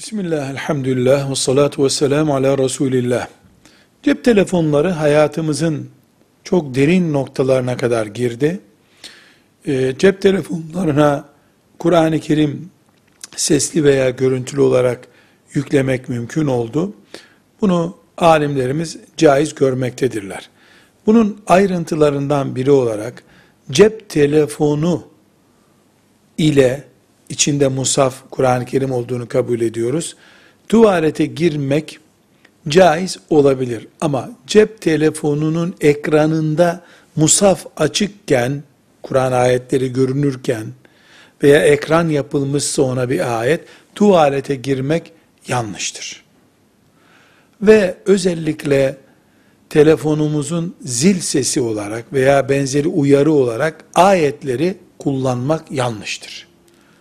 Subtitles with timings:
[0.00, 3.28] Bismillah, elhamdülillah, ve salatu ve selamu ala Resulillah.
[4.02, 5.88] Cep telefonları hayatımızın
[6.44, 8.60] çok derin noktalarına kadar girdi.
[9.66, 11.28] Ee, cep telefonlarına
[11.78, 12.70] Kur'an-ı Kerim
[13.36, 15.08] sesli veya görüntülü olarak
[15.52, 16.92] yüklemek mümkün oldu.
[17.60, 20.50] Bunu alimlerimiz caiz görmektedirler.
[21.06, 23.22] Bunun ayrıntılarından biri olarak
[23.70, 25.02] cep telefonu
[26.38, 26.89] ile
[27.30, 30.16] içinde musaf Kur'an-ı Kerim olduğunu kabul ediyoruz.
[30.68, 31.98] Tuvalete girmek
[32.68, 36.84] caiz olabilir ama cep telefonunun ekranında
[37.16, 38.62] musaf açıkken
[39.02, 40.66] Kur'an ayetleri görünürken
[41.42, 43.60] veya ekran yapılmışsa ona bir ayet
[43.94, 45.12] tuvalete girmek
[45.48, 46.24] yanlıştır.
[47.62, 48.96] Ve özellikle
[49.70, 56.49] telefonumuzun zil sesi olarak veya benzeri uyarı olarak ayetleri kullanmak yanlıştır.